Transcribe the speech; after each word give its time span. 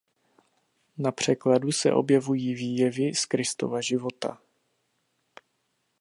Na 0.97 1.11
překladu 1.11 1.71
se 1.71 1.93
objevují 1.93 2.53
výjevy 2.55 3.15
z 3.15 3.25
Kristova 3.25 3.81
života. 3.81 4.41